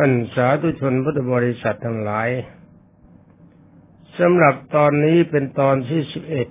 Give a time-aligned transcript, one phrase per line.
[0.00, 2.28] ท่านสาธุชนพุทธบริษัททั้งหลาย
[4.18, 6.48] สำหรับตอนนี้เป็นตอนที่สิบเอ็ด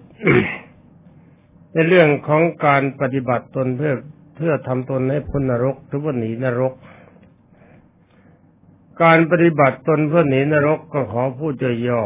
[1.74, 3.94] ในเรื่องของการปฏิบัติตนเพื่อ
[4.36, 6.74] เพื่อทำตนให้พ้นนรกหรือว่าหนีนรก
[9.04, 11.54] การปฏิบัติตนเพื่อหนีนรกก็ขอพูด
[11.88, 12.04] ย่อ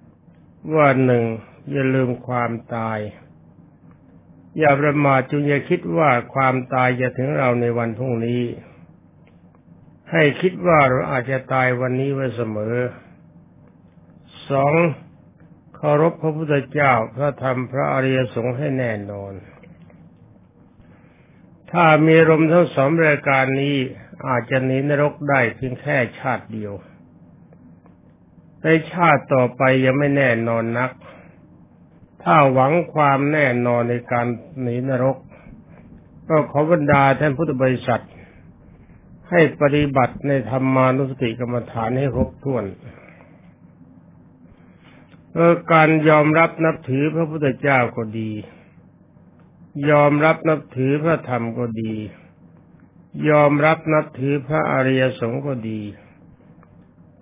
[0.00, 1.24] ๆว่าหนึ่ง
[1.70, 2.98] อย่าลืมความตาย
[4.58, 8.42] อย่าประมาทจงอย่าคิดว่าความตายจะถึงเราในวันพรุ่งนี้
[10.12, 12.74] ให้คิดว่าเราอาจจะตายวันนี้ไว้เสมอ
[14.50, 14.74] สอง
[15.74, 19.32] เคารพพระพุทธเจ้าพระธรรมพระอริยสงฆ์ให้แน่นอน
[21.72, 23.76] ถ้ามีรมทั้งสองรายการนี้
[24.28, 26.72] อาจจะหนีนรกได้เพียงแค่ชาติเดียว
[28.62, 30.90] ในชาติต่อไปยังไม่แน่นอนนัก
[32.22, 34.26] ถ้าหวังความแน่นอนในการ
[34.62, 35.16] หนีนรก
[36.28, 38.02] ก็ขอบรรดาท่านพุทธบริษัท
[39.32, 42.64] ให้ปฏิบัติในธรรมานุสติกรรมฐานให้ครบถ้วน
[45.34, 48.30] เออการยอมรับนับถือพระพุทธเจ้าก็ดี
[49.90, 51.94] ยอมรับนับถือพระธรรมก็ดี
[53.30, 55.80] ยอมรับนับถือพระอริยสงฆ์ก็ดี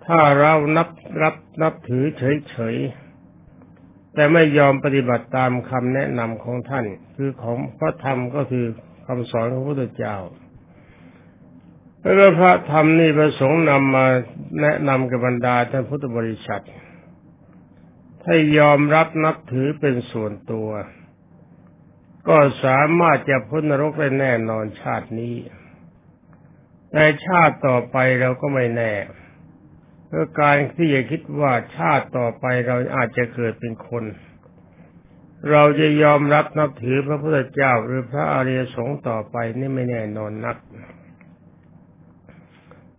[0.05, 0.89] ถ้าเรานับ
[1.21, 6.85] รับนับถือเฉยๆ แต่ไม่ยอมปฏิบัติตามคำแนะนำของท่าน
[7.15, 8.65] คือของพระธรรมก็คือ
[9.05, 10.17] คำสอนของพระพุทธเจ้า
[12.01, 14.05] แล้วพระธรรมนี่ประสงค์นำมา
[14.61, 16.65] แนะนำกับบรรดาท่านพุทธบริษัท
[18.23, 20.69] ถ้ายอมรับนับถือเป็นส่วนตัว
[22.27, 25.35] ก็สามารถจะพ้นนรกได้แน่นอนชาตินี้
[26.91, 28.93] แต่ชาติต่อไปเราก็ไม่แน่
[30.07, 34.03] เพราะการที่จะคิดว่าชาติต่อไปเราอาจจะเกิดเป็นคน
[35.51, 40.57] เราจะยอมรับนับถือพระพุทธเจ้าหรือพระอริยสงฆ์ต่อไปนี่ไม่แน่นอนนัก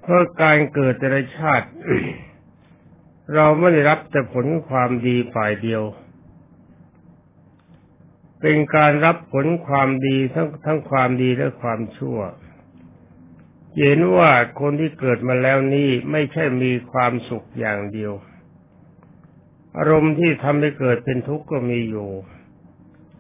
[0.03, 1.69] เพราะการเกิดแต่ละชาติ
[3.35, 5.83] เราไม่ได้รับแต่ผลความดีฝ่ายเดียว
[8.41, 12.19] เป็นการรับผลความดีทั้งทั้งความดีและความชั่ว
[13.79, 14.31] เห็นว่า
[14.61, 18.13] คนที่เกิดมาแล้วนี้ไม่ใช่มีความสุขอย่างเดียว
[19.79, 22.11] อารมณ์ที่ทำให้เกิดเป็นทุกข์ก็มีอยู่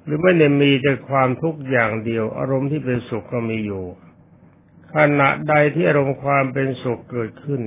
[0.05, 3.85] หรือไม่ได้มีแต่ความทุกข์อย่างเดียว อารมณ์ที่เป็นสุขก็มีอยู่
[4.97, 7.63] ขณะใดที่อารมณ์ความเป็นสุขเกิดขึ้น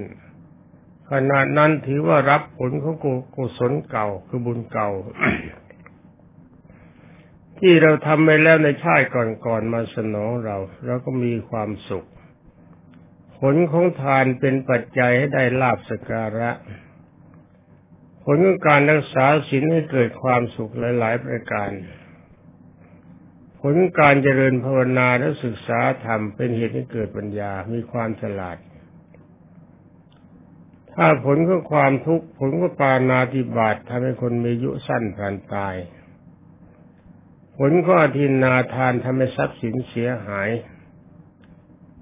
[1.11, 2.95] ขณะนั้นถือว่ารับผลของ
[3.35, 4.89] กุศลเก่าคือบุญเก่า
[7.59, 12.07] ที่เราทำไปแล้วในชาติก่อนๆมาสนองเราเราก็มีความสุข
[13.39, 16.51] ผลของทานเป็นปัจจัยให้ได้ลาบสการะ
[18.23, 21.69] ผลของการรักษาศีลให้เกิดความสุขหลาย ๆ ประการ
[23.67, 28.57] ผลการเจริญภาวนาและศึกษาธรรมเป็นเหตุให้เกิดปัญญา มีความฉลาด
[30.93, 35.75] ถ้าผลของความทุกข์ผลของปานาติบาตทำให้คนมีอายุสั้นผ่านตาย
[37.57, 40.49] ผลของอธินาทานทำให้ทรัพย์สินเสียหาย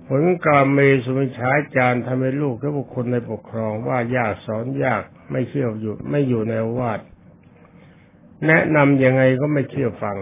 [0.07, 6.99] ผลกาเมสุมิชายจารทำให้ลูกและบุคคลในปกครองว่ายากสอนยากไม่เชื่ออยู่ไม่อยู่ในวาด
[8.47, 10.17] แนะนำยังไงก็ไม่เชื่อฟัง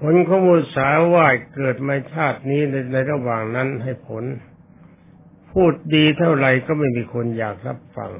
[0.00, 4.24] ผลของมุสาวาเกิดมาชาตินี้ในในระหว่างนั้นให้ผล
[5.52, 8.10] พูดดีเท่าไหร่ก็ไม่มีคนอยากรับฟัง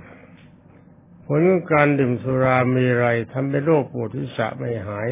[1.27, 5.11] ผลของการดื่มสุรามีไรทำให้โรคปวดทิศะไม่หาย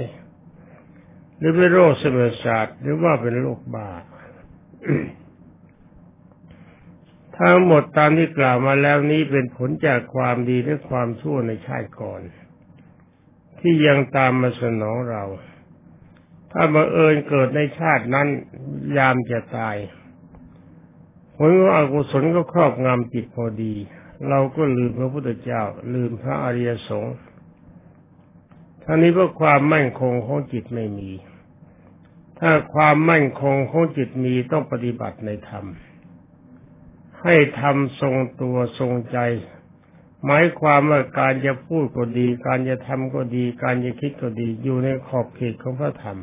[1.37, 3.91] หรือเป็นโรคเสมอศาสตร์หรือว่าเป็นโรคบา
[7.37, 12.23] ทั้งหมดตามที่กล่าวมาแล้วนี้เป็นผลจากความดีและความชั่วในชาติก่อน
[13.61, 15.25] ที่ยังตามมาสนองเรา
[16.53, 18.29] ถ้าบังเอิญเกิดในชาตินั้น
[18.97, 19.77] ยามจะตาย
[21.37, 23.75] ผลของอกุศลก็ครอบงำจิตพอดี
[24.29, 25.63] เราก็ลืมพระพุทธเจ้า
[25.95, 27.17] ลืมพระอริยสงฆ์
[28.85, 31.11] ท่านี้เพราะความมั่นคงของจิตไม่มี
[32.39, 35.65] ถ้าความมั่นคงของจิตมีต้องปฏิบัติในธรรม
[37.23, 39.19] ให้ทำทรงตัวทรงใจ
[40.25, 46.19] หมายความว่าการจะพูดก็ดี การจะทำก็ดี การจะคิดก็ดี อยู่ในขอบเขตของพระธรรม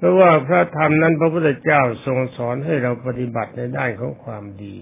[0.00, 4.76] เพราะว่าพระธรรมนั้นพระพุทธเจ้าทรงสอนให้เราปฏิบัติในด้านของความดี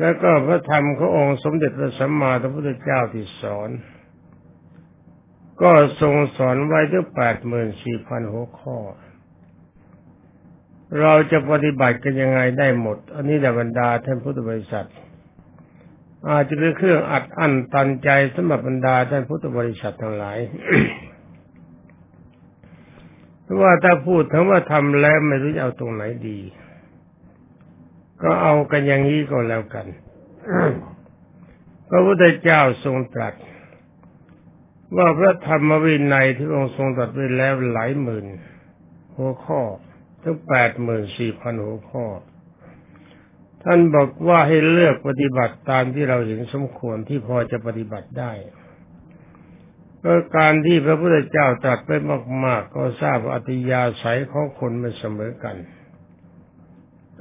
[0.00, 3.70] แล้วก็พระธรรมขององค์สมเด็จพระสัมมาสัมพุทธเจ้าที่สอน
[5.62, 5.70] ก็
[6.00, 8.78] ทรงสอนไว้ถึงแปดหมื่นสี่พันหัวข้อ
[11.00, 14.88] เราจะปฏิบัติกันยังไงได้หมด อันนี้แหละบรรดาท่านพุทธบริษัท
[16.28, 20.38] อาจจะเป็นเครื่องอัดอั้นตันใจสำหรับบรรดาท่านพุทธบริษัททั้งหลาย
[23.60, 26.38] ว่าถ้าพูดถึงว่าทำแล้วไม่รู้จะเอาตรงไหนดี
[28.22, 29.86] ก็เอากันอย่างนี้ก็แล้วกัน
[31.88, 33.34] พระพุทธเจ้าทรงตรัส
[34.96, 38.26] ว่าพระธรรมวินัยที่องค์ทรงตรัสไว้แล้วหลายหมื่น
[39.16, 39.60] หัวข้อ
[40.22, 42.04] ถึงแปดหมื่นสี่พันหัวข้อ
[43.62, 48.32] ท่านบอกว่าให้เลือกปฏิบัติตามที่เราเห็นสมควรที่พอจะปฏิบัติได้
[50.06, 51.90] ก็การที่พระพุทธเจ้าตรัสไป
[52.44, 55.56] มาก ๆ ก็ทราบว่าอัตยาศัยของคนไม่เสมอกัน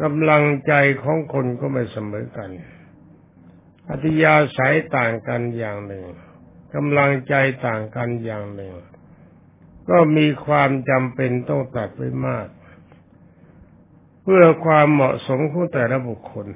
[0.02, 0.74] กำลังใจ
[1.04, 2.50] ของคนก็ไม่เสมอกัน
[3.90, 6.06] อัตยาศัยต่างกันอย่างหนึ่ง
[6.76, 7.36] กำลังใจ
[7.68, 8.74] ต่างกันอย่างหนึ่ง
[9.90, 12.48] ก็มีความจำเป็นต้องตัดไว้มาก
[14.24, 16.48] เพื่อความเหมาะสมของแต่ละบุคคล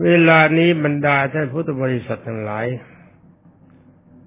[0.00, 2.66] เวลานี้บรรดาท่านพุทธบริษัททั้งหลาย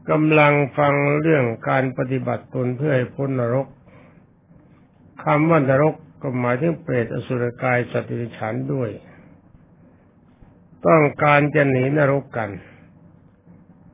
[0.10, 3.68] กำลังฟังเรื่องการปฏิบัติตนเพื่อให้พ้นนรก
[5.24, 8.90] คำว่านรกก็หมายถึงเปรตอสุรกายสัตว์ดิฉันด้วย
[10.88, 12.50] ต้องการจะหนีนรกกัน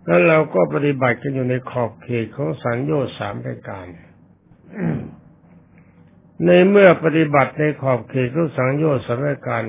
[0.06, 3.88] แล้วเราก็ปฏิบัติกันอยู่ในขอบเขตของสัญญาสามรายการ
[6.46, 9.64] ในเมื่อปฏิบัติในขอบเขตของสังโยชน์สามรายการ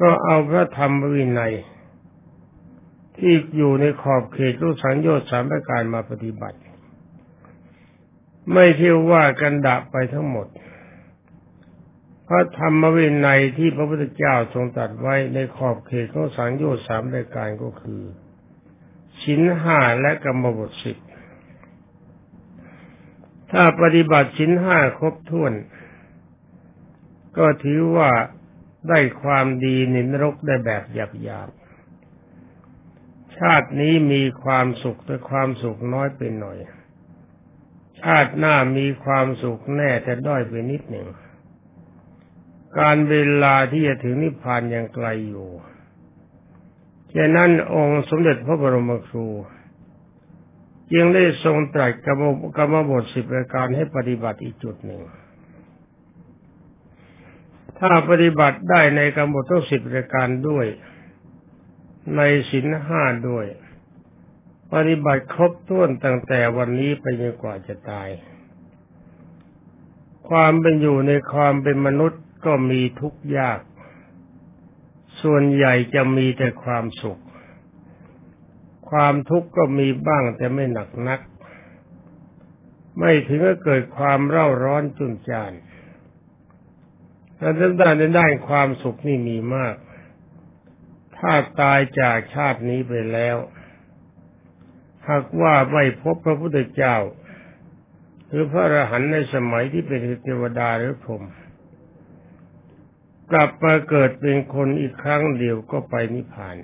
[0.00, 1.54] ก็เอาพระธรรมวินัย
[3.18, 6.58] ที่อยู่ในขอบเขตของสังโยชน์สามรายการมาปฏิบัติ
[8.52, 10.46] ไม่เที่ยวว่ากันดะไปทั้งหมด
[12.28, 18.02] พระธรรมวินัยที่พระพุทธเจ้าทรงตรัสไว้ในขอบเขตของสังโยชน์สามรายการก็คือ
[19.22, 20.96] ชิ้นห้าและกรรมบทสิบ
[23.52, 25.52] ถ้าปฏิบัติชิ้นห้าครบถ้วน
[27.38, 28.10] ก็ถือว่า
[28.88, 30.98] ได้ความดีนินรกได้แบบห
[31.28, 36.58] ยาบๆ ชาตินี้มีความสุขแต่ความสุขน้อยไปหน่อย
[38.02, 41.08] ชาติหน้ามีความสุขแน่แต่ด้อยไปนิดหนึ่ง
[42.78, 45.48] การเวลาที่จะถึงนิพพานยังไกลอยู่
[47.14, 49.26] ฉะนั้นองค์สมเด็จพระบรมครู
[50.92, 52.22] จึงได้ทรงตรัสกรรม
[52.56, 55.02] กรรมบทสิบประการให้ปฏิบัติอีกจุดหนึ่ง
[57.80, 60.66] ถ้าปฏิบัติได้ในกรรมบททั้งสิบประการด้วย
[62.16, 62.20] ใน
[62.50, 63.46] ศีลห้าด้วย
[64.72, 68.08] ปฏิบัติครบถ้วนตั้งแต่วันนี้ไปจนกว่าจะตาย
[70.28, 73.60] ความเป็นอยู่ในความเป็นมนุษย์ก็มีทุกข์ยาก
[75.22, 77.22] ส่วนใหญ่จะมีแต่ความสุข
[78.90, 81.20] ความทุกข์ก็มีบ้างแต่ไม่หนักนัก
[82.98, 85.52] ไม่ถึงกับเกิดความเร่าร้อนจุนจาน
[87.36, 87.48] แต่
[87.80, 89.74] ด้านในด้านความสุขนี่มีมาก
[91.16, 93.36] ถ้าตายจากชาตินี้ไปแล้ว
[95.08, 96.96] หากว่าไม่พบพระพุทธเจ้า
[98.28, 101.22] หรือพระอรหันต์ในสมัยที่เป็นเทวดาหรือพรหม
[103.30, 106.56] กลับมาเกิดเป็นคนอีกครั้งเดียวก็ไปนิพพาน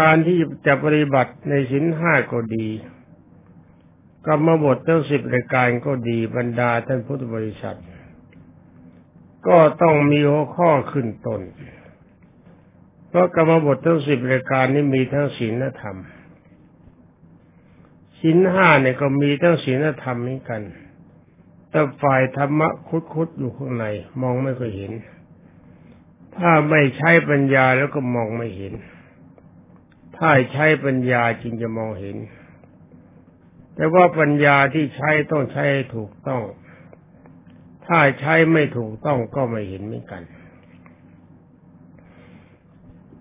[0.00, 2.68] การที่จะปฏิบัติในสินห้าก็ดี
[4.26, 7.78] กรรมบททั้งสิบรายการก็ดีบรรดาท่านพุทธบริษัท
[9.46, 11.40] ก็ต้องมีหัวข้อขึ้นตน
[13.08, 15.96] เพราะกรรมบททั้งสิบรายการนี้มีทั้งศีลธรรม
[18.20, 20.62] ศีลห้าเนี่ยก็มีทั้งศีลธรรมเหมือนกัน
[21.70, 23.84] แต่ฝ่ายธรรมะคุดๆอยู่ข้างใน
[24.22, 24.92] มองไม่ค่อยเห็น
[26.36, 28.74] ถ้าไม่ใช้ปัญญาแล้วก็มองไม่เห็น
[30.16, 32.16] ถ้าใช้ปัญญาจึงจะมองเห็น
[33.74, 35.64] แต่ว่าปัญญาที่ใช้ต้องใช้
[35.96, 36.42] ถูกต้อง
[37.88, 40.22] ถ้าใช้ไม่ถูกต้องก็ไม่เห็นเหมือนกัน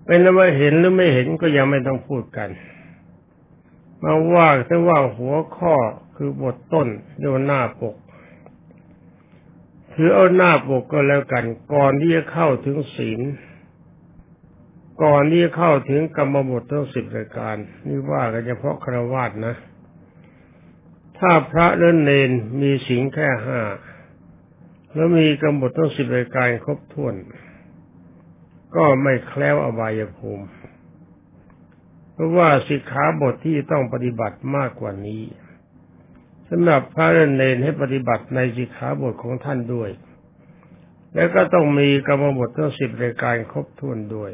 [0.05, 2.49] เป็นว่าเห็นหรือไม่เห็นก็ยังไม่ต้องพูดกัน
[4.03, 5.75] มาว่าถ้าว่าหัวข้อ
[6.15, 6.87] คือบทต้น
[7.23, 7.95] ดูหน้าปก
[9.93, 13.21] ถือเอาหน้าปกก็แล้วกัน ก่อนที่จะเข้าถึงศีล
[15.03, 17.55] ก่อนที่จะเข้าถึงกรรมบททั้งสิบรายการ
[17.87, 19.55] นี่ว่ากันเฉพาะครวาสนะ
[21.19, 22.31] ถ้าพระเล่นเนน
[22.61, 23.59] มีศีลแค่ห้า
[24.97, 27.15] แล้วมีกรรมบททั้งสิบรายการครบถ้วน
[28.75, 30.45] ก็ไม่แคล้วอบายภูมิ
[32.13, 35.23] เพราะว่าสิกขาบทที่ต้องปฏิบัติมากกว่านี้
[36.49, 39.89] สำหรับพระเนรให้ปฏิบัติในสิกขาบทของท่านด้วย
[41.15, 44.31] แล้วก็ต้องมีกรรมบททั้งสิบรายการครบถ้วนด้วย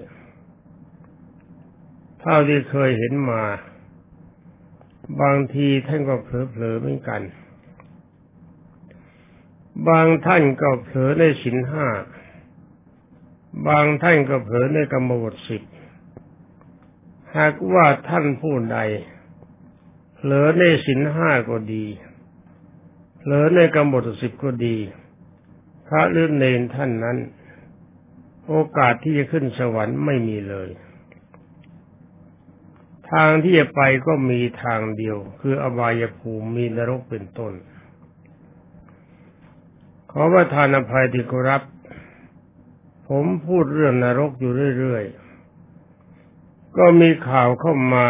[2.20, 3.43] เท่าที่เคยเห็นมา
[5.22, 7.22] บางทีท่านก็เผลอๆเหมือนกัน
[9.87, 11.87] บางท่านก็เผลอในสินห้า
[13.67, 15.61] บางท่านก็เผลอในกรรมบทสิบ
[17.37, 18.77] หากว่าท่านผู้ใด
[20.15, 21.85] เผลอในสินห้าก็ดี
[23.23, 24.77] เหลือในกำหนดสิบก็ดี
[25.87, 27.17] พระเลื่อนเนนท่านนั้น
[28.47, 30.69] โอกาสที่จะขึ้นสวรรค์ไม่มีเลย
[33.11, 37.53] ทางที่จะไปก็มีทางเดียว คืออบายภูมิมีนรกเป็นต้น
[40.15, 41.62] ขอประทานอภัยที่กรับ
[43.10, 48.05] ผมพูดเรื่องนรกอยู่เรื่อยๆ ก็มีข่าวเข้ามา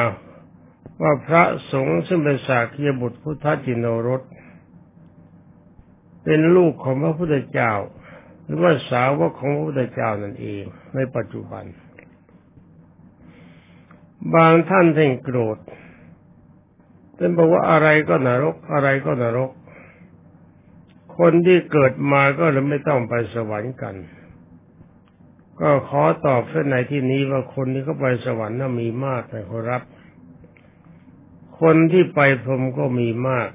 [1.02, 4.22] ว่าพระสงฆ์ซึ่งเป็นสาคียบุตรพุทธจินโนรส
[6.24, 7.74] เป็นลูกของพระพุทธเจ้า
[8.44, 10.64] หรือว่าสาวกของพระพุทธเจ้านั่นเอง
[10.96, 11.66] ในปัจจุบัน
[14.36, 15.58] บางท่านท่านโกรธ
[17.18, 19.52] ท่านบอกว่าอะไรก็นรก อะไรก็นรก
[21.18, 23.96] คนที่เกิดมาก็เลยไม่ต้องไปสวรรค์กัน
[25.62, 29.82] ก็ขอตอบเพื่อในที่นี้ว่าคนที่เขาไปสวรรค์น่ะมีมากนะครับ
[31.62, 33.50] คนที่ไปพรหมก็มีมาก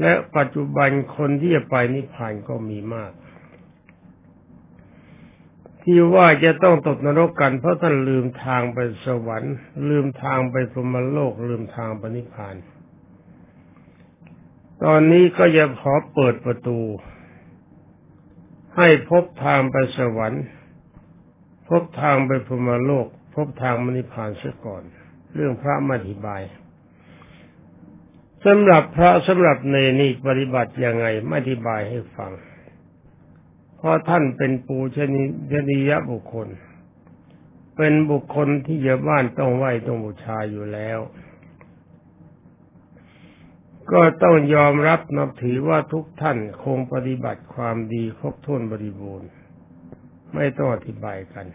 [0.00, 3.12] และปัจจุบันคนที่จะไปนิพพานก็มีมาก
[5.82, 9.54] ที่ว่าจะต้องตกนรกกันเพราะท่านลืมทางไปสวรรค์
[9.88, 12.54] ลืมทางไปพรหมโลก ลืมทางไปนิพพาน
[14.84, 16.78] ตอนนี้ก็จะขอเปิดประตู
[18.76, 20.44] ให้พบทางไปสวรรค์
[21.68, 24.82] พบทางไปพรมโลก พบทางมนิพานเสียก่อน
[25.34, 26.42] เรื่องพระมาธิบาย
[28.44, 32.32] สำหรับพระสำหรับเนนี่ปฏิบัติยังไงไม่อธิบายให้ฟัง
[33.76, 35.22] เพราะท่านเป็นปูชนี
[35.52, 36.48] ชนียบุคคล
[37.76, 40.98] เป็นบุคคลที่เยบ้านต้องไหวต้องบูชาอยู่แล้ว
[43.90, 49.28] ก็ต้องยอมรับนับถือว่าทุกท่านคงปฏิบัติความดีครบถ้วนบริบูรณ์
[50.34, 51.46] ไม่ต้องอธิบายกัน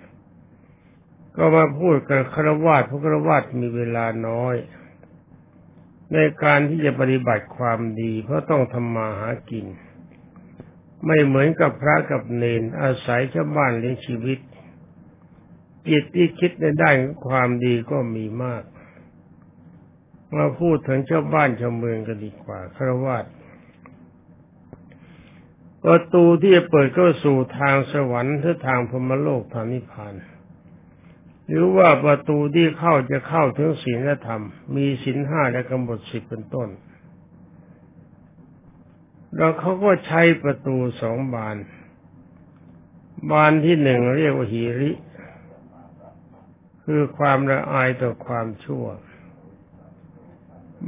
[1.36, 4.55] ก็มาพูดกันครวาสพระครวาสมีเวลาน้อย
[6.13, 9.65] ในการที่จะปฏิบัติความดี เพราะต้องทำมาหากิน
[11.05, 14.39] ไม่เหมือนกับพระกับเนนอาศัยชาวบ้านเลี้ยงชีวิต
[15.89, 18.63] จิตที่คิดในด้านความดีก็มีมาก
[20.36, 23.25] มาพูดถึงชาวบ้านชาวเมืองกันดีกว่าครวาส
[25.84, 30.13] ประตูที่จะเปิดก็สู่ทางสวรรค์หรือทางพมโลกทางนิพพาน
[31.48, 34.43] หรือว่าประตูที่เข้าจะเข้าถึงศีลธรรม
[34.75, 36.69] มีศีลห้าและกำหนดสิบเป็นต้น
[39.36, 41.57] แล้วเขาก็ใช้ประตูสองบาน
[43.31, 44.91] บานที่หนึ่งเรียกว่าหีริ
[46.84, 48.86] คือความละอายต่อความชั่ว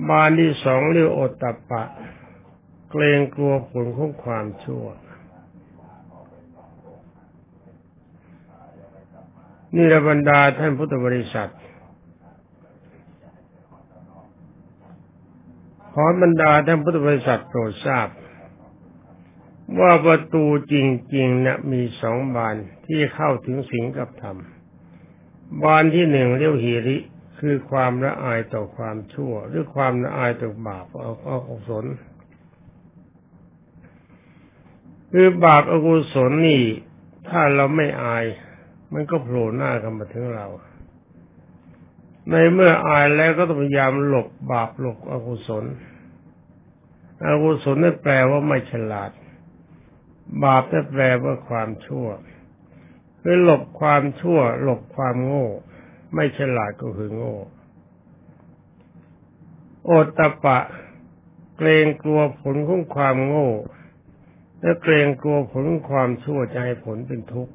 [0.07, 1.83] บานที่สองเรียกโอตตะปะ
[2.89, 4.85] เกรงกลัวผลของความชั่ว
[9.75, 11.51] นี่ระบรรดาท่านพุทธบริษัท
[15.93, 18.07] ขอบรรดาท่านพุทธบริษัทโปรดทราบ
[19.79, 20.75] ว่าประตูจ
[21.15, 22.55] ริงๆนะมีสองบาน
[22.85, 24.37] ที่เข้าถึงสิงกับธรรม
[25.63, 26.97] บานที่หนึ่งเรียกหิริ
[27.39, 30.85] คือความละอายต่อความชั่ว หรือความละอายต่อบาป
[31.29, 31.85] อกุศล
[35.11, 36.63] คือบาปอกุศลนี่
[37.29, 38.25] ถ้าเราไม่อาย
[38.93, 40.47] มันก็โผล่หน้ากันมาถึงเรา
[42.29, 45.65] ในเมื่ออายแล้วก็ต้องพยายามหลบบาปหลบอกุศล
[47.25, 49.11] อกุศลนั่นแปลว่าไม่ฉลาด
[50.43, 52.07] บาปนั่นแปลว่าความชั่ว
[53.21, 55.47] คือหลบความชั่ว หลบความโง่
[56.13, 57.35] ไม่ฉลาดก็คือโง่
[59.85, 60.59] โอตตะปะ
[61.57, 63.49] เกรงกลัวผลของความโง่
[64.61, 67.53] และเกรงกลัวผลของความชั่วจะให้ผลเป็นทุกข์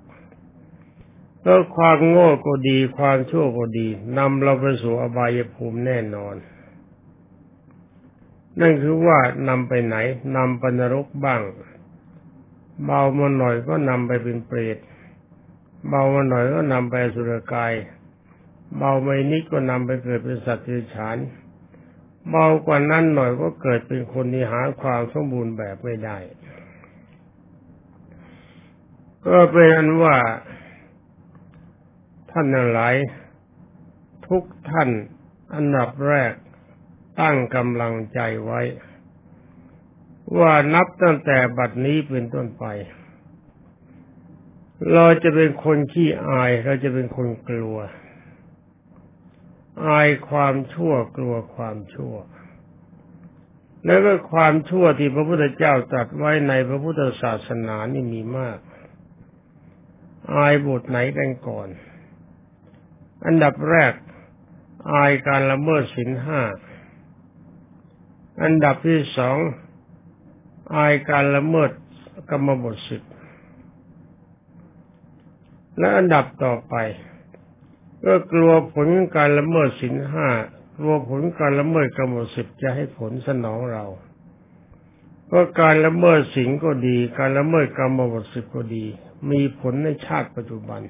[1.43, 3.87] แล้วความโง่ก็ดี ความชั่วก็ดี
[4.19, 6.35] นำเราไปสู่อบายภูมิแน่นอน
[8.61, 9.19] นั่นคือว่า
[9.49, 9.97] นำไปไหน
[10.37, 11.43] นำไปนรกบ้าง
[12.85, 14.79] เบามาหน่อยก็นำไปเป็นเปรต
[15.89, 17.73] เบามาหน่อยก็นำไปสุรกาย
[18.77, 21.19] เบาไม่นิดก็นำไปเกิดเป็นสัตว์ที่ฉาน
[22.29, 26.19] เบากว่านั้นหน่อยก็เกิดเป็นคนที่หาความสมบูรณ์แบบไม่ได้
[29.27, 30.17] ก็เป็นอันว่า
[32.31, 32.95] ท่านทั้งหลาย
[34.29, 34.89] ทุกท่าน
[35.55, 36.33] อันดับแรก
[37.21, 38.61] ตั้งกำลังใจไว้
[40.39, 42.65] ว่านับตั้งแต่บัดนี้เป็นต้นไป
[44.93, 47.79] เราจะเป็นคนขี้อาย เราจะเป็นคนกลัว
[49.83, 52.15] อายความชั่วกลัวความชั่ว
[53.87, 58.59] แล้วก็ความชั่วที่พระพุทธเจ้าตรัสไว้ในพระพุทธศาสนานี่มีมาก
[60.35, 61.69] อายบทไหนกันก่อน
[63.27, 63.95] อันดับแรก
[64.93, 66.41] อายการละเมิดศีลห้า
[68.43, 69.39] อันดับที่สอง
[70.77, 71.71] อายการละเมิด
[72.31, 73.13] กรรมบทสิทธิ์
[75.79, 76.75] และอันดับต่อไป
[78.05, 80.29] ก็กลัวผลการละเมิดสินห้า
[80.79, 83.85] กลัวผลการละเมิดกรรมบทสิทธิ์จะให้ผลสนองเรา
[85.27, 88.85] เพราะการละเมิดสิงก็ดี การละเมิดกรรมบทสิทธิ์ก็ดี
[89.31, 90.81] มีผลในชาติปัจจุบัน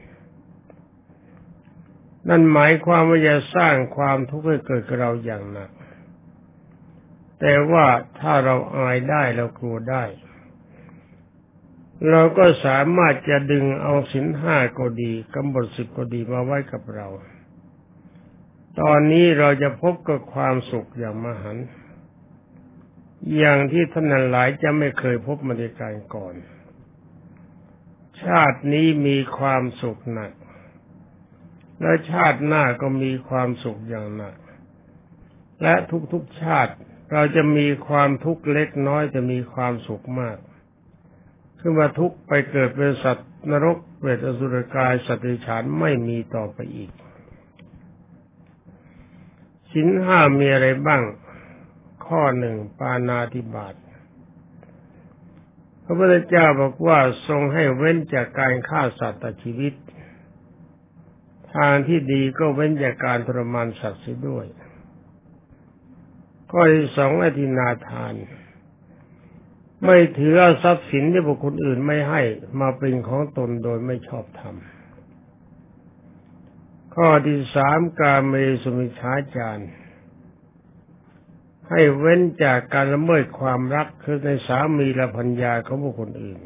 [2.28, 5.71] นั่นหมายความว่าจะสร้างความทุกข์ให้เกิดกับเราอย่างหนัก
[7.40, 7.87] แต่ว่า
[8.21, 10.04] ถ้าเราอายได้เรากลัวได้
[12.11, 17.09] เราก็สามารถจะดึงเอาสินห้าก็ดีกำหนดสิบก็ดีมาไว้กับเรา
[18.81, 21.59] ตอนนี้เราจะพบกับความสุขอย่างมหัน
[23.39, 26.35] อย่างที่ท่านหลายจะไม่เคยพบมาในการก่อน
[28.23, 30.33] ชาตินี้มีความสุขหนัก
[31.81, 34.37] และชาติหน้าก็มีความสุขอย่างหนัก
[35.63, 35.75] และ
[36.13, 36.75] ทุกๆชาติ
[37.13, 40.39] เราจะมีความทุกข์เล็กน้อยจะมีความสุขมาก
[41.66, 46.90] ขึ้นมาทุกไปเกิดเป็นสัตว์นรกเวทอสุรกายสัตว์ฉานไม่มีต่อไปอีก
[49.73, 51.02] สินห้ามีอะไรบ้าง
[52.06, 53.75] ข้อหนึ่งปานาธิบาต
[55.85, 59.75] พระพุทธเจ้าบอกว่าทรงให้เว้นจากการฆ่าสัตว์ตัดชีวิต
[61.54, 64.47] ทางที่ดีก็เว้นจากการทรมานสัตว์เสียด้วย
[66.50, 68.14] ข้อที่สองอธินาทาน
[69.85, 72.21] ไม่ถือเอาทรัพย์สินที่บุคคลอื่นไม่ให้
[72.61, 74.57] มาเป็นของตนโดยไม่ชอบธรรม
[76.95, 79.64] ข้อที่สามกาเมสุมิชาจาร
[81.69, 86.41] ให้เว้นจากการละเมิดความรักคือในสามีและพัญญาของบุคคลอื่น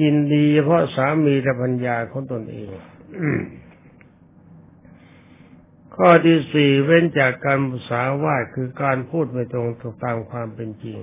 [0.00, 2.68] ยินดีเฉพาะสามีและพัญญาของตนเอง
[5.96, 9.66] ข้อที่สี่เว้นจากการภาษาวาคือการพูดไม่ตรง
[10.04, 10.98] ตามความเป็นจริง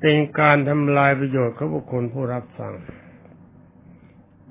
[0.00, 2.74] เป็นการทำลายประโยชน์ของบุคคลผู้รับฟัง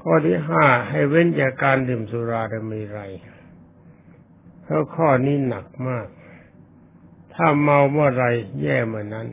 [0.02, 3.02] ข้อที่ห้าให้เว้นจากการดื่มสุราดมีไร
[4.64, 6.08] เพราะข้อนี้หนักมาก
[7.34, 8.26] ถ้าเมาเมื่อไร
[8.62, 9.28] แย่เมื่อนั้น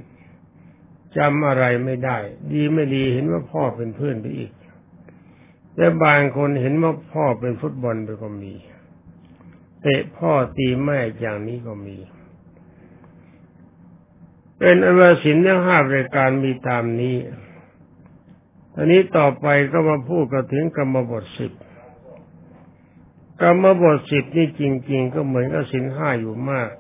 [1.16, 2.18] จำอะไรไม่ได้
[2.52, 4.52] ดีไม่ดีเห็นว่าพ่อเป็นเพื่อนไปอีก
[5.74, 8.54] แต่บางคนเห็นว่าพ่อเป็นฟุตบอลไปก็มี
[9.82, 11.96] เตะพ่อตีแม่อย่างนี้ก็มี
[14.58, 17.16] เป็นอว่าสินทั้งห้ารายการมีตามนี้
[18.74, 21.52] ตอนนี้ต่อไปก็มาพูดกันถึงกรรมบทสิบ
[23.40, 26.70] กรรมบทสิบนี่จริง ๆ ก็เหมือนกับสินห้าอยู่มาก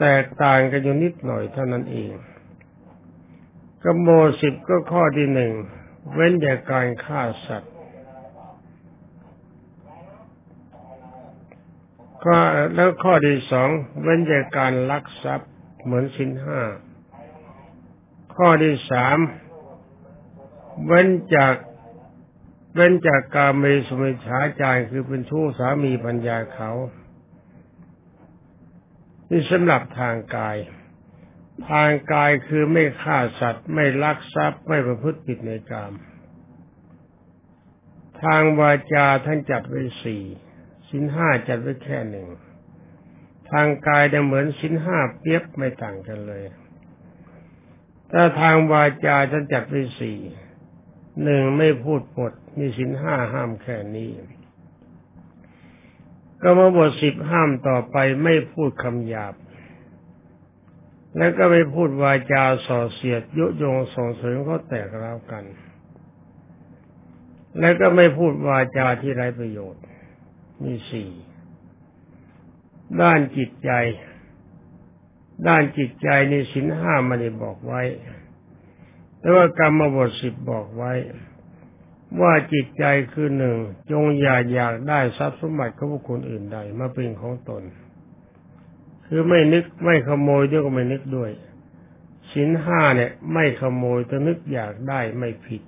[0.00, 2.12] แตกต่างกันอยู่นิดหน่อยเท่านั้นเอง
[3.84, 5.52] กรรมบทสิบก็ข้อที่หนึ่ง
[6.12, 7.72] เว้นจากการฆ่าสัตว์
[12.24, 12.36] ก็
[12.74, 13.68] แล้วข้อที่สอง
[14.02, 15.50] เว้นจากการลักทรัพย์
[15.84, 16.60] เหมือนสินห้า
[18.34, 19.18] ข้อที่สาม
[20.86, 21.54] เว้นจาก
[22.74, 26.70] เว้นจากกาเมสุมิฉาจารคือเป็นชู้สามีปัญญาเขา
[29.30, 30.56] นี่สำหรับทางกาย
[31.70, 35.92] ทางกายคือไม่ฆ่าสัตว์ ไม่ลักทรัพย์ไม่ประพฤติผิดในกรรม
[38.22, 40.22] ทางวาจาท่านจัดไว้สี่
[40.90, 42.28] สินห้าจัดไว้แค่หนึ่ง
[43.50, 46.44] ทางกายจะเหมือนสินห้าเปียบไม่ต่างกันเลย
[48.12, 50.18] ถ้าทางวาจาจะจัดไปสี่
[51.22, 54.10] หนึ่งไม่พูดปดมีสินห้าห้ามแค่นี้
[56.42, 59.34] ก็มาบทสิบห้ามต่อไปไม่พูดคำหยาบ
[61.16, 65.44] แล้วก็ไม่พูดวาจาส่อเสียดยุยงส่งเสริมเขาแตกร้าวกัน
[67.58, 69.82] แล้วก็ไม่พูดวาจาที่ไร้ประโยชน์
[70.64, 71.10] มีสี่
[73.02, 73.70] ด้านจิตใจ
[75.48, 77.82] ด้านจิตใจในสินห้าไม่ได้บอกไว้
[79.20, 80.92] แต่ว่ากรรมบทสิบบอกไว้
[82.20, 83.56] ว่าจิตใจคือหนึ่ง
[83.90, 87.62] จงอย่าอยากได้ทรัพย์สมบัติของบุคคลอื่นใดมาเป็นของตน
[89.06, 91.30] คือไม่นึกไม่ขโมยด้วยก็ไม่นึกด้วย
[92.32, 95.62] สินห้าเนี่ย ไม่ขโมยแต่นึกอยากได้ไม่ผิด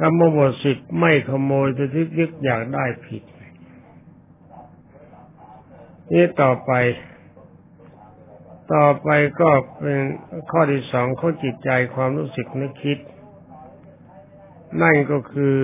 [0.00, 1.84] กรรมบทสิบไม่ขโมยแต่
[2.18, 3.22] นึกอยากได้ผิด
[6.12, 6.72] นี่ต่อไป
[8.74, 9.08] ต่อไป
[9.40, 10.00] ก็เป็น
[10.50, 12.98] ข้อที่สองข้อจิตใจความรู้สึกนึกคิด
[14.82, 15.56] นั่นก็คือ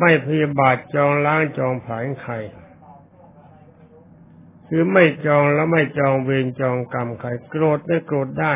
[0.00, 2.34] ไม่พยาบาทจองล้างจองผายใคร
[4.68, 8.54] คือไม่จองแล้วไม่จองเวรจองกรรมใครโกรธได้โกรธได้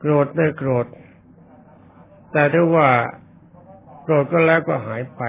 [0.00, 0.86] โกรธได้โกรธ
[2.32, 2.88] แต่ถ้าว่า
[4.02, 5.22] โกรธก็แล้วก็หายไป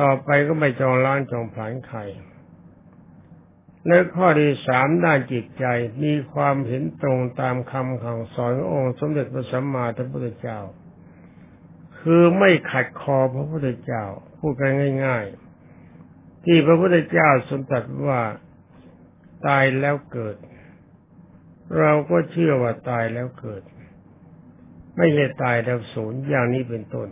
[0.00, 2.00] ต่อไปก็ไม่จองล้างจองผลาญใคร
[3.86, 5.64] และข้อที่สามด้านจิตใจ
[6.02, 10.60] มีความเห็นตรงตามคำของสอนขององค์สมเด็จพระสัมมาสัมพุทธเจ้า
[12.00, 14.04] คือไม่ขัดคอพระพุทธเจ้า
[14.38, 14.70] พูดกัน
[15.06, 15.24] ง่าย
[15.84, 18.20] ๆ ที่พระพุทธเจ้าทรงตรัสว่า
[19.46, 20.36] ตายแล้วเกิด
[21.78, 23.62] เราก็เชื่อว่าตายแล้วเกิด
[24.96, 27.08] ไม่ใช่ตายแล้วสูญอย่างนี้เป็นต้น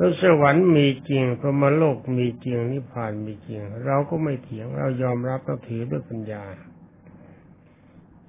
[0.00, 6.44] แล้วสวรรค์มีจริงพรหมโลกมีจริงนิพพานมีจริง เราก็ไม่เถียงเรายอมรับเราถือด้วยปัญญา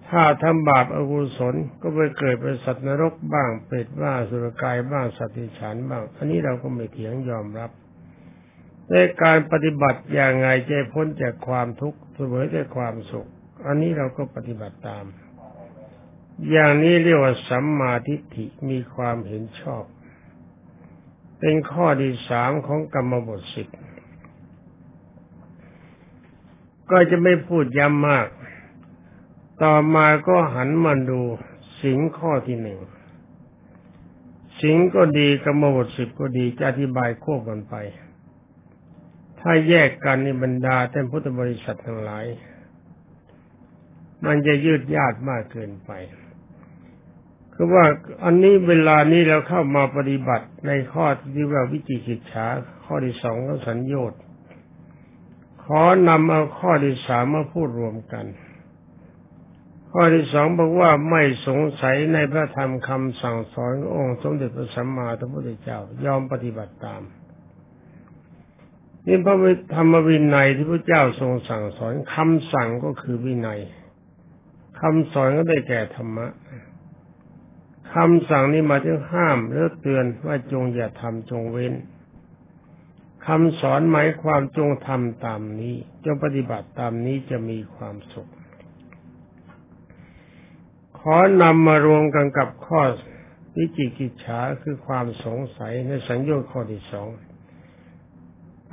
[0.10, 7.71] ถ้าทำบาปอกุศลก็ไปเกิดเป็นสัตว์นรกบ้างเปรตบ้างสุรกายบ้างสัตว์ดิฉันบ้าง อันนี้เราก็ไม่เถียงยอมรับ
[8.89, 13.27] ในการปฏิบัติอย่างไงจะพ้นจากความทุกข์เสวยแต่ความสุข
[13.65, 15.05] อันนี้เราก็ปฏิบัติตาม
[16.51, 19.84] อย่างนี้เรียกว่าสัมมาทิฏฐิมีความเห็นชอบ
[21.43, 23.67] เป็นข้อที่สามของกรรมบทสิบ
[26.91, 28.27] ก็จะไม่พูดย้ำมาก
[29.63, 31.21] ต่อมาก็หันมาดู
[31.82, 32.80] สิงข้อที่หนึ่ง
[34.62, 37.75] สิงก็ดีกรรมบทสิบก็ดีจะอธิบายควบกันไป
[39.39, 42.25] ถ้าแยกกันในบรรดาท่านพุทธบริษัททั้งหลาย
[44.25, 45.91] มันจะยืดยาดมากเกินไป
[47.53, 47.85] คือว่า
[48.23, 52.45] อันนี้เวลานี้เราเข้ามาปฏิบัติในข้อที่ว่าวิจิกิจฉา
[52.85, 54.19] ข้อที่สองก็สัญญต์
[55.63, 58.25] ขอนำเอาข้อที่สามมาพูดรวมกัน
[59.91, 67.01] ข้อที่สองบอกว่าไม่สงสัยในพระธรรมคำสั่งสอนองค์สมเด็จพระสัมมาสัมพุทธเจ้ายอมปฏิบัติตาม
[69.07, 69.35] นี่พระ
[69.75, 73.59] ธรรมวินัยที่พระเจ้าทรงสั่งสอนคำสั่งก็คือวินัย
[74.79, 76.27] คำสอนก็ได้แก่ธรรมะ
[77.95, 81.73] คำสั่งนี้มาถึงห้ามหรือเตือนว่าจงอย่าทำจงเว้น
[83.27, 88.30] คำสอนหมายความจงทำตามนี้ จงปฏิบัติตามนี้จะมีความสุข
[90.99, 92.82] ขอนำมารวมกันกับข้อ
[93.58, 97.08] วิจิกิจฉาคือความสงสัยในสัญญาข้อที่สอง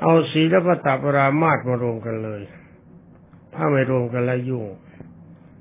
[0.01, 2.43] เอาศีลปตปรามาตมารวมกันเลย
[3.55, 4.67] ถ้าไม่รวมกันแล้วยุ่ง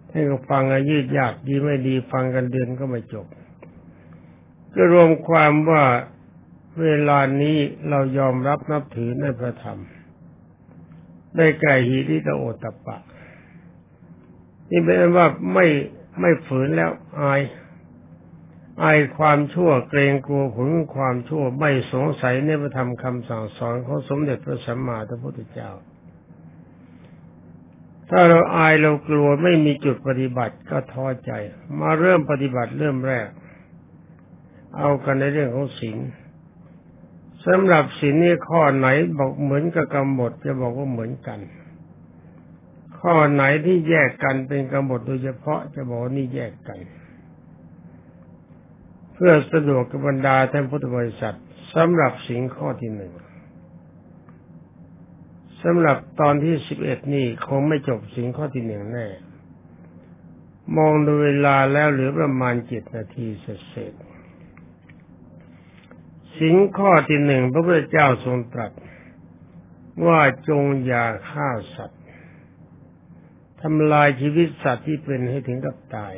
[0.10, 3.28] ให้ก็ฟังยืดยากดีไม่ดีฟังกันเดือนก็ไม่จบ
[4.76, 5.84] ก็รวมความว่า
[6.82, 7.58] เวลานี้
[7.90, 9.80] เรายอมรับนับถือในพระธรรม
[11.36, 12.98] ได้ไก่หีริตโอตปะ
[14.70, 15.66] นี่เป็นว่าไม่
[16.20, 17.42] ไม่ฝืนแล้วอาย
[18.84, 25.72] อายความชั่วเกรงกลัวผลความชั่วไม่สงสัยในพระธรรมคำสั่งสอนของสมเด็จพระสัมมาสัมพุทธเจ้า
[28.10, 31.32] ถ้าเราอายเรากลัวไม่มีจุดปฏิบัติก็ท้อใจ
[31.80, 33.28] มาเริ่มปฏิบัติเริ่มแรก
[34.78, 36.00] เอากันในเรื่องของศีล
[37.46, 38.88] สำหรับศีลนี่ข้อไหน
[39.18, 41.40] บอกเหมือนกับกำหนดจะบอกว่าเหมือนกัน
[43.00, 46.80] ข้อไหนที่แยกกันเป็นกำหนดโดยเฉพาะจะบอกนี่แยกกัน
[49.14, 51.38] เพื่อสะดวกกับบรรดาท่านพุทธบริษัท
[51.76, 53.14] สำหรับสิ่งข้อที่หนึ่ง
[55.64, 59.08] สำหรับตอนที่สิบเอ็ดนี่คงไม่จบสิ่งข้อที่หนึ่งแน่
[60.78, 63.94] มองดูเวลาแล้วเหลือประมาณเจ็ดนาทีเสร็จ
[66.40, 68.72] สิ่งข้อที่หนึ่งพระพุทธเจ้าทรงตรัส
[70.06, 72.04] ว่าจงอย่าฆ่าสัตว์
[73.62, 76.14] ทำลายชีวิตสัตว์ที่เป็นให้ถึงกับตาย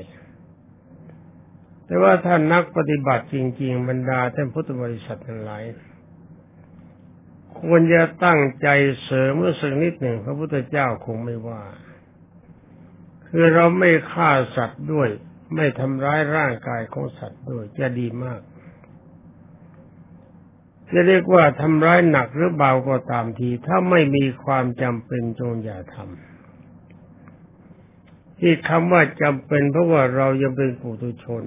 [1.86, 5.64] แต่ว่าท่านนักปฏิบัติจริง ๆ บรรดาท่านพุทธบริษัททั้งหลาย
[7.60, 8.68] ควรจะตั้งใจ
[9.04, 11.64] เสริมเมื่อสักนิดหนึ่งพระพุทธเจ้าคงไม่ว่า
[13.30, 15.10] คือเราไม่ฆ่าสัตว์ด้วย
[15.56, 18.42] ไม่ทำร้ายร่างกายของสัตว์ด้วยจะดีมาก
[20.92, 26.08] จะเรียกว่าทำร้ายหนักหรือเบาก็ตามที ถ้าไม่มีความจำเป็นจงอย่าทำ
[28.40, 31.44] ที่คำว่าจำเป็นเพราะว่าเรายังเป็นปุถุชน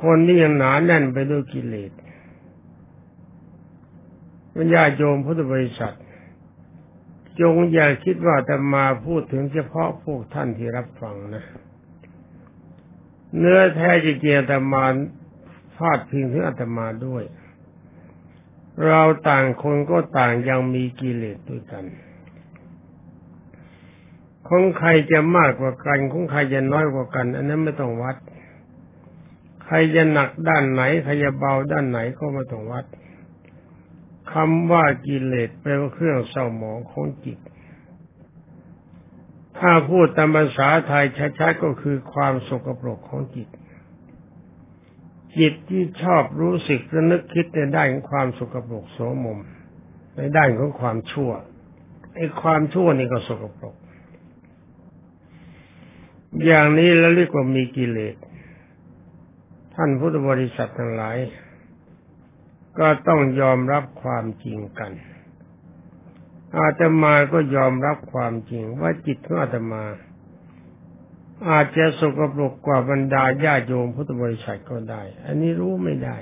[0.00, 1.92] คนที่ยังหนาแน่นไปด้วยกิเลส
[4.56, 5.96] วิญญาโยมพุทธบริษัท
[7.40, 11.44] จงอย่าคิดว่าจะมาพูดถึงเฉพาะพวกท่านที่รับฟังนะ
[13.38, 14.84] เนื้อแท้จริงๆแต่มา
[15.76, 17.24] พาดพิงถึงอาตมาด้วย
[18.86, 21.84] เราต่างคนก็ต่างยังมีกิเลสด้วยกัน
[24.48, 28.16] ของใครจะมากกว่ากันของใครจะน้อยกว่ากัน อันนั้นไม่ต้องวัด
[29.64, 32.84] ใครจะหนักด้านไหน ใครจะเบาด้านไหนก็ไม่ต้องวัด
[34.32, 37.38] คำว่ากิเลสแปลว่าเครื่องเศร้าหมองของจิต
[39.58, 41.04] ถ้าพูดตามภาษาไทย
[41.38, 43.48] ชัดๆก็คือความสกปรกของจิต
[45.38, 49.38] จิตที่ชอบรู้สึกและนึกคิดในด้านของความสกปรกโสมม
[50.16, 51.30] ในด้านของความชั่ว
[52.14, 53.74] ไอ้ความชั่วนี่ก็สกปรก
[56.44, 58.16] อย่างนี้แล้วเรียกว่ามีกิเลส
[59.74, 61.16] ท่านพุทธบริษัททั้งหลาย
[62.78, 64.92] ก็ต้องยอมรับความจริงกัน
[66.58, 69.82] อาตมาก็ยอมรับความจริงว่าจิตของอาตมา
[71.48, 76.18] อาจจะสกปรกกว่าบรรดาญาโยมพุทธบริษัทก็ได้ อันนี้รู้ไม่ได้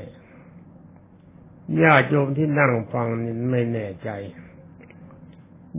[1.82, 4.10] ญาโยมที่นั่งฟังนี่ไม่แน่ใจ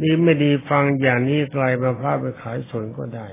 [0.02, 3.28] ดีไม่ดีฟังอย่างนี้กลายมาพาไปขายสนก็ได้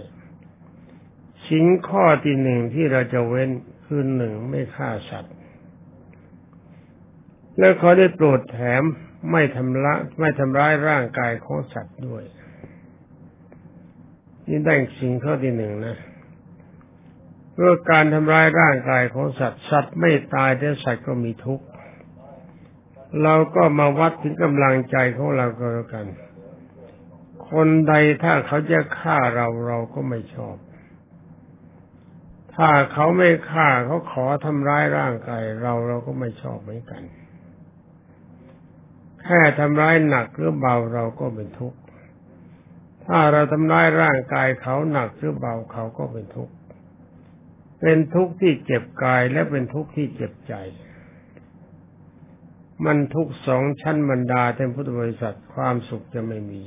[1.48, 3.50] สิ่งข้อที่หนึ่งที่เราจะเว้น
[3.84, 5.34] คือหนึ่งไม่ฆ่าสัตว์
[7.58, 8.82] แล้วเขาได้โปรดแถม
[9.32, 12.24] ไม่ทำละไม่ทำร้ายร่างกายของสัตว์ด้วย
[14.48, 15.96] นี่ได้สิ่งข้อที่หนึ่งนะ
[17.52, 21.66] เพื่อการทำร้ายร่างกายของสัตว์สัตว์ไม่ตายแต่สัตว์ก็มีทุกข์
[23.22, 26.06] เราก็มาวัดถึงกำลังใจของเราก็แล้วกัน
[27.50, 30.56] คนใดถ้าเขาจะฆ่าเราเราก็ไม่ชอบ
[32.54, 37.02] ถ้าเขาไม่ฆ่าเขาขอทำร้ายร่างกายเราเราก็ไม่ชอบเหมือนกัน
[39.22, 41.78] แค่ทำร้ายหนักหรือเบาเราก็เป็นทุกข์
[43.08, 46.54] ถ้าเราทำร้ายร่างกายเขาหนักหรือเบาเขาก็เป็นทุกข์
[47.80, 50.54] เป็นทุกข์ที่เจ็บกายและเป็นทุกข์ที่เจ็บใจ
[52.84, 56.62] มันทุกสองชั้นบรรดาเต็มพุทธบริษัทความสุขจะไม่มี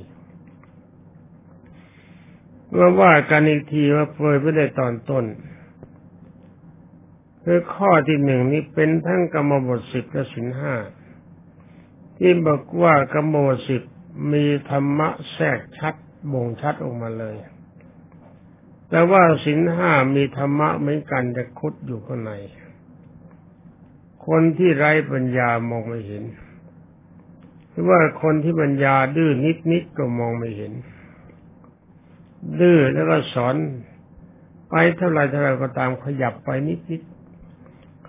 [2.69, 5.25] เมื่อว่ากันอีกทีว่าเปยไม่ได้ตอนต้น
[7.43, 10.75] คือข้อที่หนึ่งนี้เป็นทั้งกรรมบทสิบและสินห้า
[12.17, 13.81] ที่บอกว่ากรรมบทสิบ
[14.33, 15.95] มีธรรมะแทรกชัด
[16.33, 17.35] บ่งชัดออกมาเลย
[18.89, 22.31] แต่ว่าสินห้ามีธรรมะเหมือนกันแต่คุดอยู่ข้างใน
[24.27, 26.23] คนที่ไร้ปัญญามองไม่เห็น
[27.69, 30.73] หรือว่าคนที่ปัญญาดื้อนิดนิดก็มองไม่เห็น
[32.59, 33.55] ดื้อแล้วก็สอน
[34.69, 37.01] ไปเท่าไรเท่าไรก็ตามขยับไปนิดนิด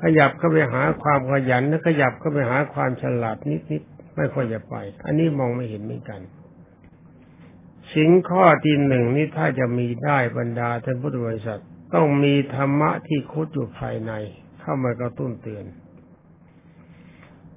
[0.03, 3.83] ขยับเข้าไปหาความขยันแล้วขยับเข้าไปหาความฉลาดนิดนิด
[4.16, 4.75] ไม่ค่อยจะไป
[5.07, 6.20] อันนี้มองไม่เห็นเหมือนกัน
[7.95, 11.61] สิ่งข้อที่หนึ่งนี่ถ้าจะมีได้บรรดาท่านพุทธบริษัท
[11.95, 14.12] ต้องมีธรรมะที่คุดอยู่ภายใน
[14.61, 15.64] เข้ามากระตุ้นเตือน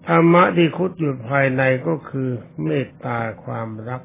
[0.07, 2.29] ธรรมะที่คุดอยู่ภายในก็คือ
[2.63, 4.01] เมตตาความรัก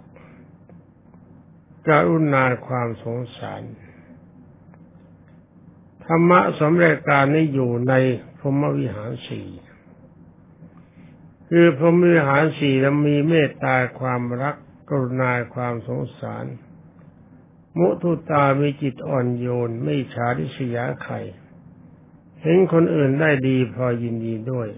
[1.88, 3.62] กรุณาความสงสาร
[6.04, 7.94] ธรรมะสมเร็จการนี้อยู่ใน
[8.38, 9.48] พรหมวิหารสี่
[11.48, 14.56] คือพรหมวิหารสี่แล้วมีเมตตาความรัก
[14.90, 16.46] กรุณาความสงสาร
[17.78, 21.14] มุทุตามีจิตอ่อนโยน ไม่ฉาริษยาใคร
[22.42, 24.68] เห็นคนอื่นได้ดีพอยินดีด้วย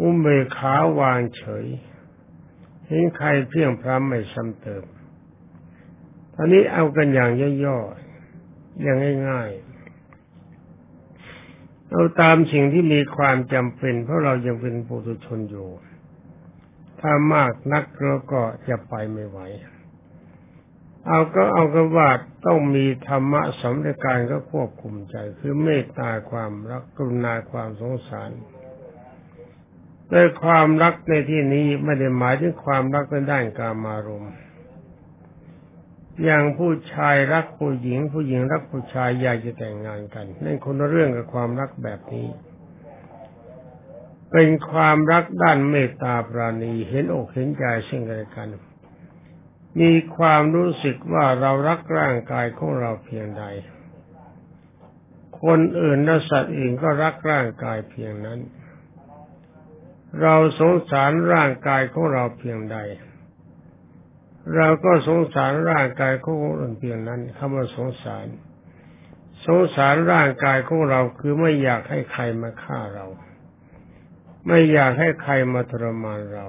[0.00, 1.64] อุ้มเบขาวางเฉย
[2.88, 4.84] เห็นใครเพียงพร้ำไม่ซ้ำเติม
[6.34, 7.30] ตอนนี้เอากันอย่าง
[7.64, 9.74] ย่อๆอย่างง่ายๆ
[11.90, 15.68] เอาตามสิ่งที่มีความจำเป็น เพราะเรายังเป็นปุถุชนอยู่
[17.06, 19.38] ถ้ามากนักเราก็จะไปไม่ไหว
[21.06, 22.10] เอาก็เอาก็ว่า
[22.46, 28.30] ต้องมีธรรมะสมในการก็ควบคุมใจ คือเมตตาความรักกรุณาความสงสาร
[30.08, 34.34] แต่ความรักในที่นี้ไม่ได้หมายถึงความรักในด้านกามารมณ์
[36.24, 42.26] อย่างผู้ชายรักผู้หญิง ผู้หญิงรักผู้ชายอยากจะแต่งงานกันนั่นคนละเรื่องกับความรักแบบนี้
[44.30, 48.48] เป็นความรักด้านเมตตาปราณีเห็นอกเห็นใจซึ่งกันและกัน
[49.80, 53.44] มีความรู้สึกว่าเรารักร่างกายของเราเพียงใด
[55.42, 58.40] คนอื่นและสัตว์อื่นก็รักร่างกายเพียงนั้น
[60.22, 62.78] เราสงสารร่างกายของเราเพียงใด
[64.56, 68.26] เราก็สงสารร่างกายของคนอื่นเพียงนั้นคำว่าสงสาร
[69.46, 73.06] สงสารร่างกายของเราคือไม่อยากให้ใครมาฆ่าเรา
[74.46, 76.46] ไม่อยากให้ใครมาทรมานเรา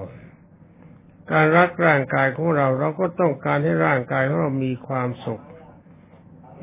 [1.31, 5.43] การรักร่างกายของเรา เราก็ต้องการให้ร่างกายของเรามีความสุข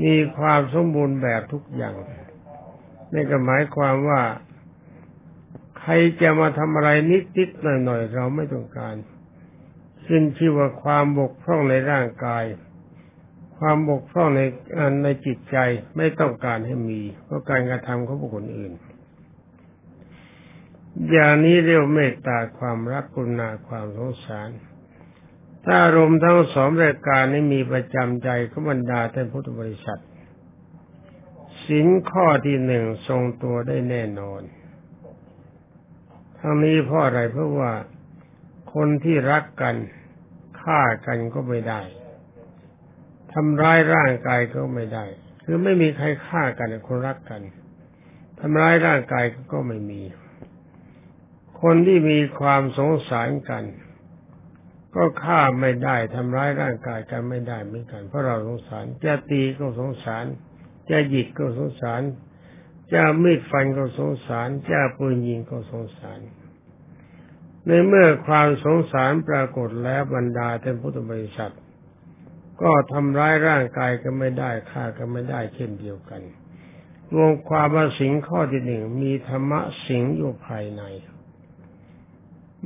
[0.04, 1.94] มีความสมบูรณ์แบบทุกอย่าง
[3.14, 4.22] นี่ก็หมายความว่า
[5.78, 5.92] ใคร
[6.22, 8.94] จะมาทำอะไรนิดนิดหน่อยหน่อยเราไม่ต้องการ
[10.06, 12.44] ขึ้นชื่อว่าความบกพร่องในร่างกาย
[13.58, 14.40] ความบกพร่องใน
[15.04, 15.56] ในจิตใจ
[15.96, 18.72] ไม่ต้องการให้มี เพราะการกระทำของบุคคลอื่น
[21.11, 24.50] อย่างนี้เรียกเมตตาความรักกรุณาความสงสาร
[25.64, 30.00] ถ้าอารมณ์ทั้งสองรายการนี้มีประจำใจขบรรดาท่านพุทธบริษัท
[31.66, 34.42] สินข้อที่หนึ่งทรงตัวได้แน่นอน
[36.38, 37.72] ทั้งนี้เพราะอะไรเพราะว่า
[38.74, 39.76] คนที่รักกัน
[40.61, 41.83] ฆ่ากันก็ไม่ได้
[43.33, 45.05] ทำร้ายร่างกายก็ไม่ได้
[45.44, 47.42] คือไม่มีใครฆ่ากันคนรักกัน
[48.40, 50.02] ทำร้ายร่างกายก็ไม่มี
[51.62, 53.64] คนที่มีความสงสารกัน
[54.94, 60.25] ก็ฆ่าไม่ได้ทำร้ายร่างกายกันไม่ได้เหมือนกัน เพราะเราสงสารจะตีก็สงสาร
[60.90, 62.03] จะหยิกก็สงสาร
[62.94, 66.20] จะมีดฟันก็สงสารจะปืนยิงก็สงสาร
[67.66, 71.55] ในเมื่อความสงสารปรากฏแล้วบรรดาท่านพุทธบริษัท
[72.62, 76.22] ก็ทำร้ายร่างกายกันไม่ได้ฆ่ากันไม่ได้เช่นเดียวกัน
[77.14, 80.83] รวมความว่าสิงข้อที่หนึ่งมีธรรมะสิงอยู่ภายใน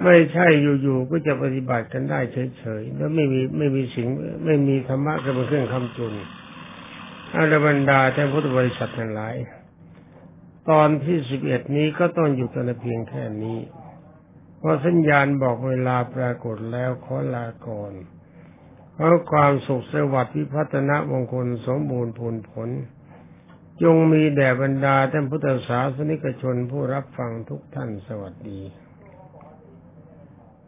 [0.03, 0.47] ไม่ใช่
[0.83, 2.21] อยู่ๆก็จะปฏิบัติกันได้
[2.59, 4.09] เฉยๆแล้วไม่มีไม่มีสิ่ง
[4.45, 6.15] ไม่มีธรรมะก็เป็นเครื่องคำจุน
[7.35, 9.35] อาดบรรดาท่านพุทธบริษัททั้งหลาย
[10.71, 13.59] ตอนที่สิบเอ็ดนี้ก็ต้องอยู่กันเพียงแค่นี้
[14.59, 17.93] เพราะสัญญาณบอกเวลาปรากฏแล้วขอลาก่อน
[18.95, 22.69] เพราะความสุขสวัสดิ์วิพัฒนามงคลสมบูรณ์ผลผล
[23.83, 28.61] จงมีแด่บรรดาท่านพุทธศาสนิกชนผู้รับฟังทุกท่านสวัสดี